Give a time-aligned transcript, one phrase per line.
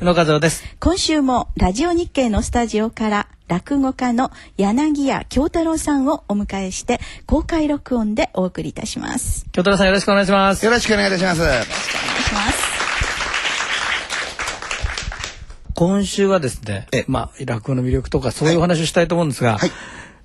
[0.00, 0.64] 野和夫です。
[0.80, 9.46] 今週もラジオ日経のスタジオから落語家の柳家京太郎さんをお迎えして公開録音でお送りいたします。
[9.52, 10.64] 京太郎さんよろしくお願いします。
[10.64, 11.42] よろしくお願いいたします。
[11.42, 11.68] お願いし
[12.34, 12.64] ます。
[15.74, 19.70] 今週はですねえ、まあ、落語の魅力とかそういうお話をしたいと思うんですが、はい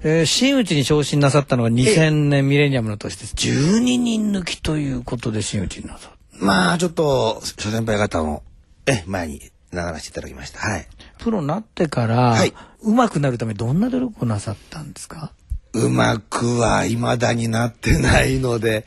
[0.01, 3.35] えー真打ちに昇進なさったのが2000年ミレニアムの年です。
[3.35, 6.43] 12人抜きということで真打ちになさった。
[6.43, 8.43] まあ、ちょっと、諸先輩方も、
[8.87, 10.59] え、前に流らせていただきました。
[10.59, 10.87] はい。
[11.19, 15.33] プロになってから、はい上手くなるためどんな努力をなさったんですか？
[15.73, 18.85] うまくは未だになってないので、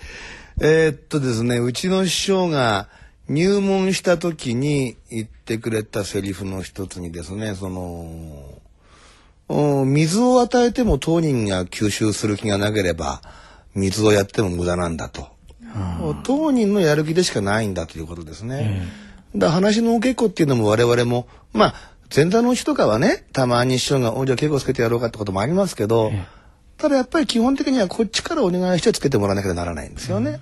[0.61, 2.89] えーっとですね、うちの師匠が
[3.29, 8.43] 入門した時に言ってくれたセリフの一つにですね、その、
[9.49, 13.23] お水を与えても当人が吸収する気がなければ、
[13.75, 15.29] 水をやっても無駄なんだと。
[16.25, 18.57] 当人のやる気でしかないんだということですね。
[18.57, 18.89] だか
[19.35, 21.75] ら話のお稽古っていうのも我々も、まあ、
[22.15, 26.13] 前座のうちとかはね、たまに師匠が、おじゃあ稽古つけてやろうかってこともありますけど、
[26.77, 30.41] ただやっぱり基本的にはこっちからお願いしてつけてもらわなきゃならないんですよね。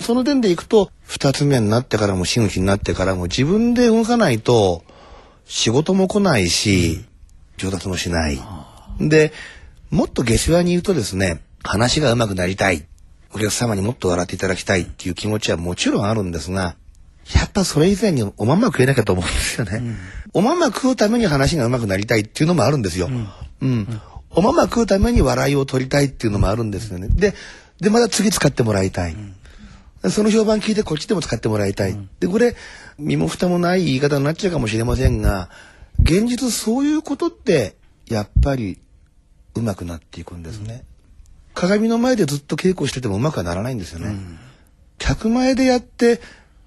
[0.00, 4.82] その点でいくと、二つ目になってからも真打ちになってからも自分で動かないと
[5.44, 7.04] 仕事も来ないし、
[7.56, 8.40] 上達もしない。
[8.98, 9.32] で、
[9.90, 12.84] もっと下世話に言うとですね、話が上手くなりたい。
[13.34, 16.76] お客様にもっと笑っていただきたいっていう気持ちはもちろんあるんですが、
[17.34, 19.82] やっぱそれ以前におまんま食えなきゃと思うんですよね。
[20.32, 23.08] おまんま食うために話が上手くなりたいっていうのもあるんですよ。
[23.60, 24.00] うん。
[24.30, 27.08] おまんま食うために笑いを取りたいっていうのもあるんですよね。
[27.08, 27.34] で、
[27.80, 29.16] で、また次使ってもらいたい。
[30.10, 31.96] その評判聞いてこっちでも使ってもらいたい。
[32.18, 32.56] で、これ、
[32.98, 35.48] 身も蓋もない言い方になっちゃうかもしれませんが、
[36.02, 37.76] 現実そういうことって、
[38.08, 38.78] やっぱり、
[39.54, 40.84] 上手くなっていくんですね。
[41.54, 44.16] 鏡の前でずっと稽古してても上手くはならないんですよね。
[44.98, 46.20] 客前でやって、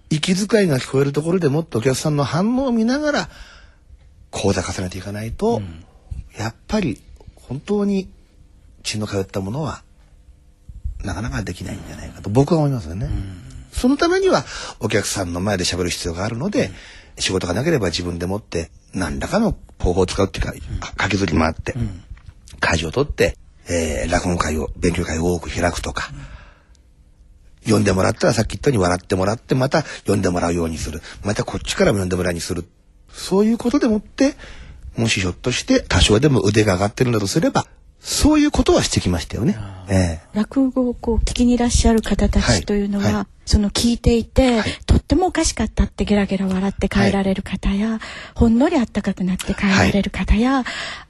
[0.10, 3.30] 息遣いが聞こえるところでもっとお客さんの反応を見ながら、
[4.32, 5.62] 講座重ねていかないと、
[6.38, 7.02] やっぱり
[7.36, 8.10] 本当に
[8.84, 9.84] 血の通ったものは
[11.04, 13.10] なかなかできないんじゃないかと僕は思いますよね。
[13.72, 14.46] そのためには
[14.80, 16.72] お客さんの前で喋る必要があるので、
[17.18, 21.76] 仕事がなければ自分でもって何らかの方法を使うっていうか、かけずり回って、
[22.60, 23.38] 会場を取って、
[23.68, 26.12] えー落語会を、勉強会を多く開くとか、
[27.66, 31.02] 読んでもらったらさっき言ったように笑ってもらって、また読んでもらうようにする。
[31.24, 32.66] またこっちからも読んでもらうにする。
[33.10, 34.36] そういうことでもって、
[34.98, 37.66] もしひょっとして多少でも腕が上がってるんだとすれば、
[38.06, 39.58] そういうことはしてきましたよね。
[39.90, 40.38] ええ。
[40.38, 43.26] 落語をこう聞きにいらっしゃる方たはいちというのは、はい。
[43.48, 48.00] その聞いていて、とってもおかしかったってゲラゲラ笑って帰られる方や、
[48.36, 50.64] ほんのりあったかくなって帰られる方や、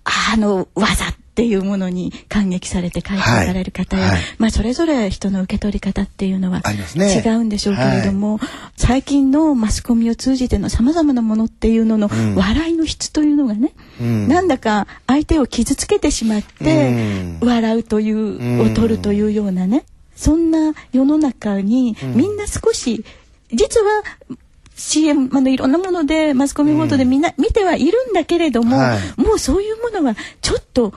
[0.06, 4.12] あの技っていうものに感激されて帰ってかれる方や、はい。
[4.14, 4.22] はい。
[4.38, 8.40] まあそれぞれ人の受け取り方っていうのは違うんでしょうけれども、
[8.78, 12.36] 最近のマスコミを通じての様々なものっていうののん。
[12.36, 16.90] 笑いの質というのがね、うんなんだか相手を傷つけてしまって、
[17.42, 17.48] うん。
[17.48, 19.86] 笑うという、を取るというようなね、
[20.16, 23.04] そんな世の中に、みんな少し、
[23.52, 24.04] 実は、
[24.76, 29.22] CM、あの、いろんなもので、マスコミ報道でみんな見てはいるんだけれども、はい。
[29.22, 30.94] もうそういうものはちょっと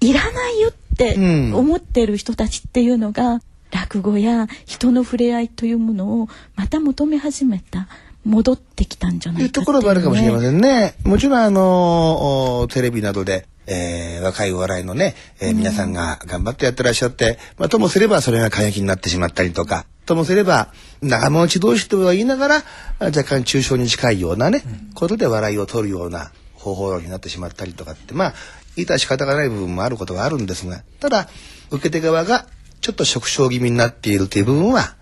[0.00, 1.54] いらないよってうん。
[1.54, 3.40] 思ってる人たちっていうのが、
[3.70, 7.88] 落語や人の触れ合いというものをまた求め始めた、
[8.24, 9.64] 戻ってきたんじゃないかっていう、ね。
[9.64, 10.94] ところもあるかもしれませんね。
[11.04, 20.72] もちろんあのおテレビなどで、えー若いお笑いのね、えー皆さんが頑張ってやってらっしゃって、まあ、ともすればそれが過激になってしまったりとか、ともすれば
[21.02, 24.62] 仲間内同士とは言いながら、あ若干抽象に近いようなね、
[24.94, 28.34] ことで笑いを取るような方法論になってしまったりとかって、まあ、
[28.76, 31.28] 言いたら仕方がない部分もあることがあるんですが、ただ、
[31.70, 32.46] 受け手側が
[32.80, 34.96] ちょっと縮小気味になっているという部分は、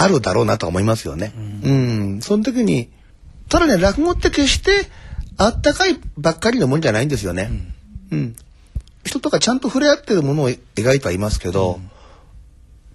[0.00, 1.32] あるだろうなとは思いますよね。
[1.36, 2.20] うん。
[2.22, 2.90] その時に、
[3.48, 4.90] ただね、落語って決して、
[5.36, 7.50] あったかいばっかりのもんじゃないんですよね。
[8.10, 8.36] うん。
[9.04, 11.80] 人とかちゃんと触れ合ってるものを描いてはいますけど、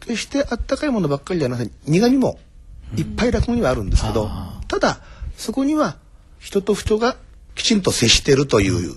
[0.01, 2.37] 決してあったかいものばっかりじゃなくて苦味も
[2.97, 4.29] いっぱい落語にはあるんですけど、
[4.67, 4.99] ただ
[5.37, 5.97] そこには
[6.39, 7.15] 人と人が
[7.55, 8.95] きちんと接してるという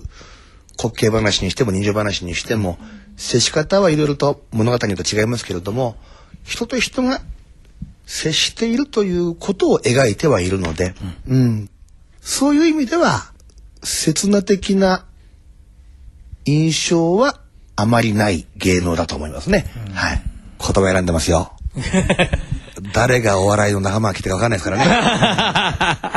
[0.77, 2.77] 滑稽話にしても人情話にしても
[3.15, 5.95] 接し方はいろいろと物語によって違いますけれども
[6.43, 7.21] 人と人が
[8.07, 10.95] 接しているということを描いてはいるので、
[11.27, 11.69] うん
[12.21, 13.31] そういう意味では
[13.83, 15.05] 刹那的な
[16.43, 17.39] 印象は
[17.77, 19.65] あまりない芸能だと思いますね。
[19.93, 20.21] はい。
[20.59, 21.53] 言葉選んでますよ。
[22.93, 26.07] 誰がお笑いの仲間が来てか分かんないですから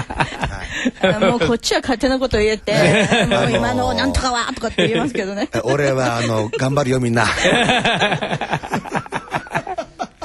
[1.20, 1.20] ね。
[1.30, 2.72] もうこっちは勝手なこと言えて、
[3.30, 5.48] もう今のなんとかはとかって言いますけどね。
[5.64, 7.26] 俺はあの頑張るよみんな。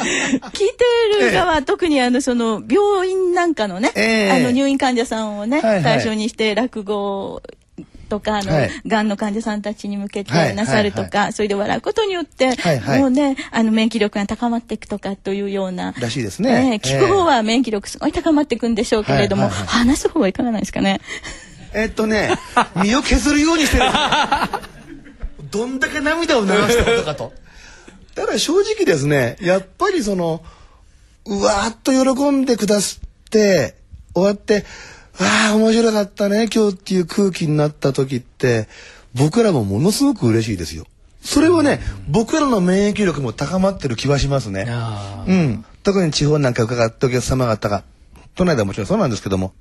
[0.06, 0.70] 聞い
[1.20, 7.42] てる側、ええ、特にあのその病院なんかのね、え、あの入院患者さんをね、はいはい、対象にして落語
[8.10, 21.02] とかあの、はい、がんの患者さんたちに向けてなさるとか、はいはいはい、それで笑うことによって、はいはい、もうねあの免疫力が高まっていくとかというようならしいですね、えー、聞く方は免疫力すごい高まっていくんでしょうけれども、はいはいはい、話す方はいかがなんですかね？
[21.74, 22.30] えっとね
[22.82, 23.84] 身を削るようにしてる。
[25.52, 27.34] どんだけ涙を流したことかと。
[28.16, 30.44] だから正直ですねやっぱりその
[31.26, 33.76] うわーっと喜んでくださって
[34.14, 34.66] 終わって
[35.20, 38.68] ああ面白かったね今日っていう空気になった時って
[39.14, 40.86] 僕らもものすごく嬉しいですよ。
[41.22, 44.68] それはね、うん、僕らの免疫力も高まってる気はしますね。
[45.28, 45.66] うん。
[45.84, 47.84] 特に地方なんか伺ってお客様方が、
[48.36, 49.54] 都内ではもちろんそうなんですけども、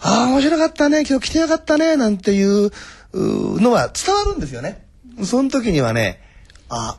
[0.00, 2.70] ああ、面白かったね、今日来てよかったね、なんていう
[3.14, 4.84] のは伝わるんですよね。
[5.22, 6.20] その時にはね、
[6.68, 6.96] あ、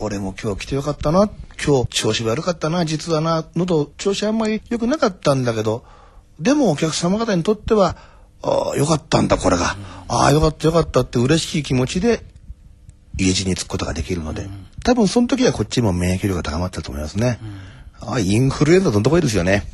[0.00, 1.28] 俺も今日来てよかったな、
[1.64, 5.84] 今日調子悪かったな、実はな、喉調子あんまり良くなかったんだけど、
[6.40, 7.96] でもお客様方にとっては、
[8.42, 9.76] ああ、よかったんだ、これが。
[10.08, 12.24] ああ、よかった、よかったって嬉しい気持ちで、
[13.18, 14.48] 家路に着くことができるので、
[14.82, 17.38] 多分その時はこっちも免疫力が高まったと思いますね。
[18.00, 19.64] ああ、インフルエンザどんとこいいですよね。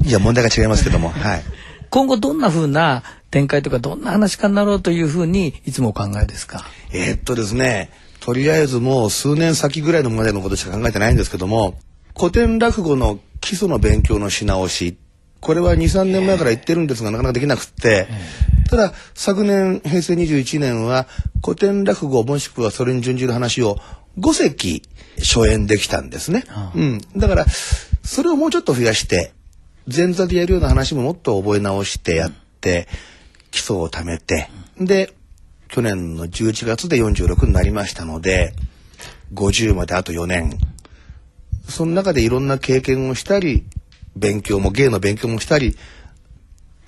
[0.00, 1.42] うん、いや、問題が違いますけども、 はい。
[1.90, 6.64] 今後どんな風な展開とかどんな話かになろうというふうにいつもお考えですか？
[6.92, 7.90] えー、っとですね
[8.20, 11.78] とりあえずもう数年先ぐらいのまでのことしか考えてないんですけども
[12.18, 14.96] 古典落語の基礎の勉強のし直し。
[15.40, 18.06] これは23年前から言ってるんですがなかなかできなくって。
[18.68, 21.08] ただ昨年平成21年は
[21.44, 23.78] 古典落語もしくはそれに準じる話を
[24.18, 24.82] 5席
[25.18, 26.44] 初演できたんですね、
[26.76, 27.46] うん、だから
[28.04, 29.32] それをもうちょっと増やして
[29.92, 32.30] 前座でやるような話ももっと覚え直してやっ
[32.60, 32.86] て、
[33.50, 35.12] 基礎を貯めてで
[35.72, 38.54] 去年の11月で46になりましたので
[39.34, 40.58] 50まであと4年。
[41.68, 43.64] その中でいろんな経験をしたり
[44.16, 45.76] 勉強も芸の勉強もしたり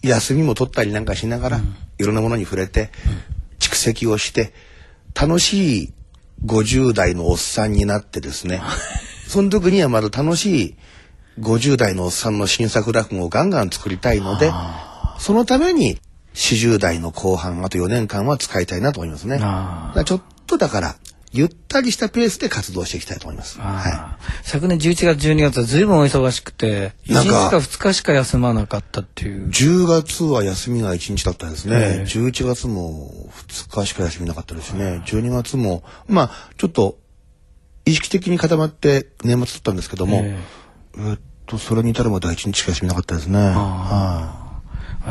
[0.03, 1.61] 休みも取ったりなんかしながら、
[1.99, 2.91] いろんなものに触れて、
[3.61, 4.53] 蓄積をして
[5.15, 5.93] 楽しい
[6.45, 8.61] 50代のおっさんになってですね
[9.29, 10.75] その時にはまだ楽しい
[11.41, 14.53] 50代のおっさんの新作落語をガンガン作りたいので
[15.19, 16.01] そのために
[16.35, 19.39] 40代の後半あと4年間は使いたいなと思いますね。
[20.05, 20.97] ちょっとだから
[21.35, 23.59] ゆったりしたペースで活動していきたいと思います。
[23.59, 29.49] はい、昨年11月12月はずいぶんお忙しくて1日か2日しか休まなかったっていう。
[29.49, 35.03] 10月は休みが1日だったですね、11月も2日しか休みなかったですね。
[35.07, 36.99] 12月もまあちょっと
[37.87, 40.37] 意識的に固まって年末だったんですけども、え
[41.15, 43.39] っとそれに至るまでは1日しか休みなかったですね。
[43.39, 44.42] はい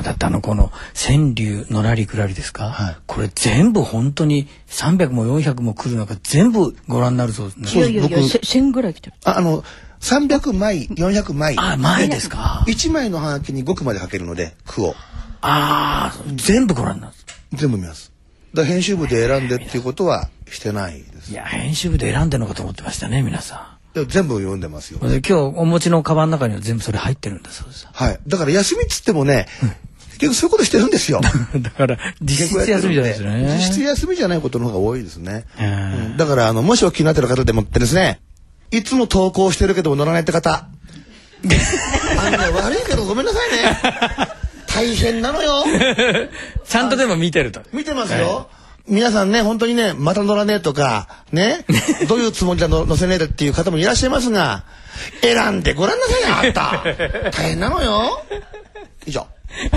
[0.03, 7.81] だってあのこの川柳のらりくらりですか、はい、これ全部本当に300も400も来る中全部ご覧になるそうですね。
[7.81, 9.15] いやいやいや1000ぐらい来てる。
[9.25, 9.63] ああの
[9.99, 11.55] 300枚400枚。
[11.57, 14.95] あ枚ですか？1枚のハガキに5句まで書けるので句を。
[15.41, 17.13] ああ全部ご覧になる。
[17.53, 18.11] 全部見ます。
[18.53, 21.31] だ編集部で選んでっていうことはしてないです。
[21.31, 23.70] いや編集部で選んでるのかと思ってましたね皆さん。
[23.93, 24.99] 全部読んでますよ。
[25.01, 27.87] 今日お持ちのカバンの中には全部それ入ってるんだそうです。
[27.91, 28.19] はい。
[28.27, 29.47] だから休みっつってもね、
[30.11, 31.19] 結局そういうことしてるんですよ。
[31.59, 33.57] だから実質休みじゃないですね。
[33.57, 35.45] 実質休みじゃないことの方が多いですね。
[35.59, 35.63] う
[36.13, 38.21] ん、だからあのもしお気になってる方でもってですね、
[38.71, 40.67] いつも投稿してるけども乗らないって方。
[42.17, 44.37] あのね悪いけどごめんなさいね。
[44.67, 45.65] 大変なのよ。
[46.65, 47.61] ちゃんとでも見てると。
[47.73, 48.49] 見てますよ。
[48.91, 51.65] 皆さんね、本当にね、また乗らねえとか、ね、
[52.09, 54.65] どういうつもりで乗せねえっていう方もいらっしゃいますが、
[55.21, 57.31] 選んでごらんなさいよ、あった。
[57.31, 58.21] 大変なのよ。
[59.05, 59.25] 以上。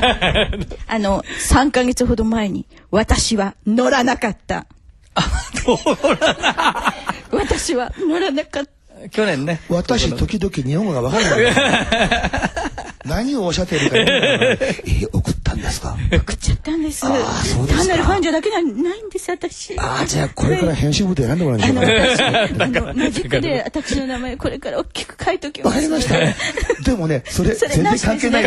[0.89, 4.67] あの、3ヶ月ほど前に、私は乗らなかった。
[5.65, 5.79] 乗
[6.21, 6.95] らな
[7.31, 9.09] 私は乗らなかった。
[9.11, 9.61] 去年ね。
[9.69, 11.55] 私、時々日本語がわからない。
[13.05, 15.97] 何をおっしゃっているか、えー、送ったんですか？
[16.13, 17.01] 送っちゃったんです。
[17.03, 17.13] 単
[17.89, 19.79] なるファンじゃだけじゃないんです私。
[19.79, 22.65] ああじゃあこれから編集部で選んでもらいましょうか？
[22.65, 25.75] あの マジックで私の名前これから大きく書いときます。
[25.75, 26.83] わかりました。
[26.83, 28.45] でもねそれ全然関係ない。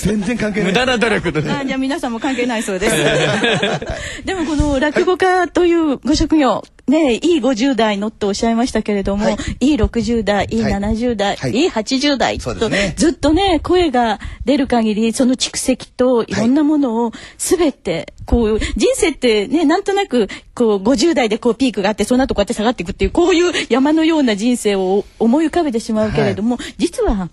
[0.00, 2.96] 全然関係ない無駄な努力であじゃあ皆さんも関係ないそうです。
[4.24, 10.62] でもこの落語家というご職業ねいい50代のとおっしゃいましたけれども、はい、いい60代いい。
[10.62, 16.36] 70代、はい、いい80代と、ね、ずっとね声が出る限りその蓄積とい。
[16.36, 27.28] ろんなものを全てこう人生ってねなんとなくこう50代でこうピークがあってその後こうやって下がっていくっていうこういう山のような人生を思い浮かべてしまうけれども、はい、実は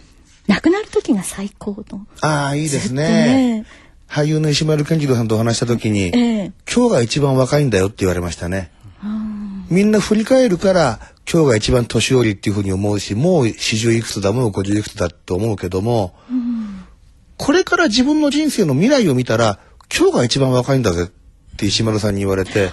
[0.47, 2.05] 亡くなる時が最高の。
[2.21, 3.65] ああいいですね。
[4.07, 8.71] 俳優の石丸健次郎さんとお話した時に、えー、今日が一番若いんだよって言われましたね。
[9.73, 10.99] みんな振り返るから
[11.31, 16.85] 今日が一番年寄りっていうふうに思うしもう40いくつだもう50いくつだと思うけども、うん、
[17.37, 19.59] これから自分の人生の未来を見たら
[19.95, 22.71] 今日が一番若いんだぜって石丸さんに言われて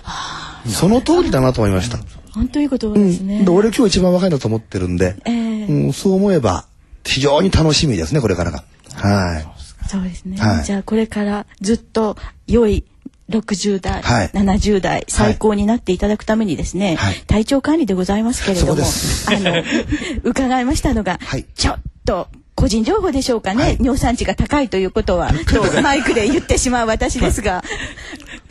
[0.67, 1.99] その通りだなと思いました。
[2.35, 6.67] 本当いいことですね、うん、俺今日一番若いんだと思ってるんで、えー、うん、そう思えば
[7.05, 8.63] 非常に楽しみですねこれからが。
[8.95, 9.89] はい。
[9.89, 10.37] そうですね。
[10.37, 12.17] はい、じゃあこれからずっと
[12.47, 12.85] 良い
[13.31, 19.63] 60代、はい、70代最高になっていただくためにですね、はい、体調管理でございますけれども、あの
[20.25, 27.65] 伺いましたのが、はい、ちょっと個人情報でしょうかね、はい、尿酸値が高いということはとマイクで言ってしまう私ですが、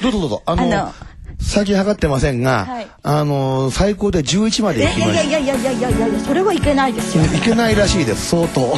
[0.02, 0.44] どうぞどうぞ。
[0.46, 0.94] あの
[1.42, 5.24] 最近測ってませんが、はい、あの最高で11まで行きました。
[5.24, 8.74] いやいやいやいやいやいやそれはいけないですよ、いけないらしいです相当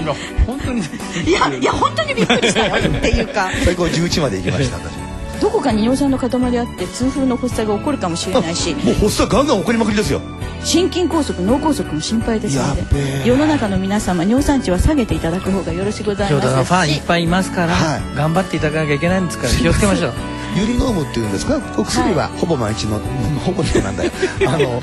[0.00, 0.14] 今
[1.26, 3.50] いやいや本当にびっくりしたよ っていうか。
[3.64, 4.92] 最高11まで行きました私。
[5.40, 6.28] どこかに尿酸の塊
[6.58, 8.74] あって痛風の発作が起こるかもしれないし。
[8.74, 10.20] もう発作ガンガン起こりまくりですよ。
[10.64, 12.82] 心筋梗塞脳梗塞も心配ですので。
[13.24, 16.48] 世の中の皆様尿酸値は下げていただく方がよろしくございます。
[16.48, 21.60] ファンいっぱいいますから、はい、頑張っていただかなきゃいけないんですから気をつけましょうユリノームっていうんですか？
[21.78, 22.98] お薬はほぼ毎日の、
[23.44, 24.10] ほぼなんだよ。
[24.46, 24.82] あの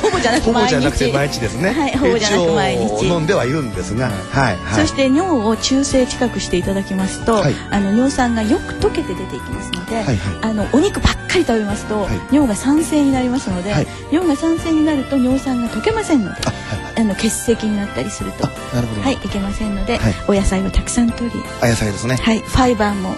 [0.00, 1.12] ほぼじゃなくて毎日。
[1.12, 1.70] 毎日ですね。
[1.70, 3.06] はいほぼじゃなく毎日。
[3.06, 10.04] 飲んではいるんですが、はい、そして尿を中性近くしていただきますと、あの尿酸がよく溶けて出ていきますので、
[10.42, 16.40] あのお肉ばっかり食べますと、尿が酸性になりますので、尿が酸性になると尿酸が溶けませんので
[16.96, 19.98] あの結石になったりするとはいいけませんので、
[20.28, 22.16] お野菜をたくさん取りお野菜ですね。
[22.22, 23.16] はいファイバーも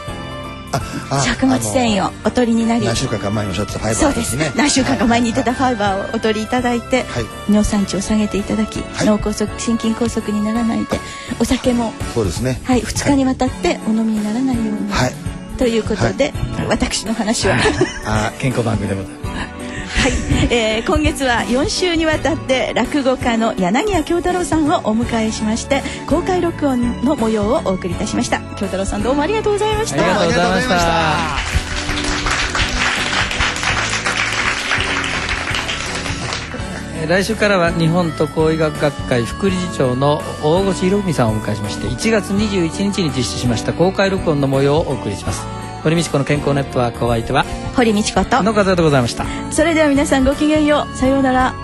[1.25, 4.53] 食物繊維をお取りになり何週間か前におっしゃってたファイバーですね。
[4.57, 10.99] 何週間か前に言ってたファイバーをお取りいただいて、はい、尿酸値を下げていただき、はい、脳梗塞心筋梗塞にならないで
[11.41, 12.61] お酒もそうですね。
[12.65, 15.13] はい2日にわたってお飲みにならないように、はい、
[15.59, 16.33] ということで、
[16.69, 17.57] 私の話は、
[18.05, 19.22] あ健康番組でございます
[20.03, 20.13] はい、
[20.53, 28.41] えー、今月は4週にわたって落語家の柳家京太郎さんをお迎えしまして公開録音の模様をお送りいたしました。
[28.57, 30.03] 京太郎さんどうもありがとうございました。
[30.03, 30.73] ありがとうございました。
[37.07, 45.47] 来週からは日本渡航医学学会副理事長の大越博文さんをお迎えしまして1月21日に実施しました公開録音の模様をお送りします
[45.83, 49.27] 堀道子の健康ネットワークお相手は堀道子との方でございました。
[49.51, 50.97] それでは皆さんごきげんよう。
[50.97, 51.55] さようなら。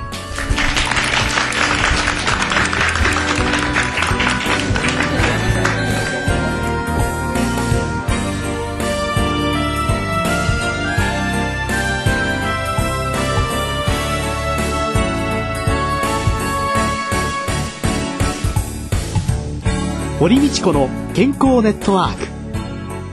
[20.19, 22.38] 堀道子の健康ネットワーク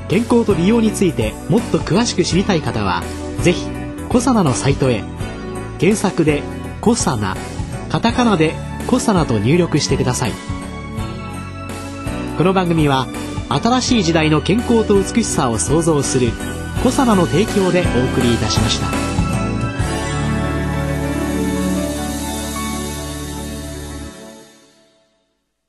[0.07, 3.03] 健康と美容についてもっと詳しく知りたい方は
[3.41, 3.65] ぜひ
[4.09, 5.03] コサナのサイトへ
[5.79, 6.43] 検索で
[6.81, 7.35] 「コサナ」
[7.89, 8.55] カタカナで
[8.87, 10.31] 「コサナ」と入力してください
[12.37, 13.07] この番組は
[13.49, 16.31] 新しい時代の健康と美しさを創造する
[16.83, 19.04] コサナの提供でお送りいたしました。